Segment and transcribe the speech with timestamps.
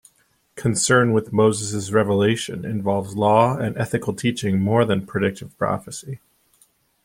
[0.55, 6.19] Concern with Moses' revelation involves law and ethical teaching more than predictive prophecy.